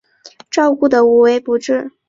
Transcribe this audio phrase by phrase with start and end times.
[0.49, 1.91] 照顾得无微不至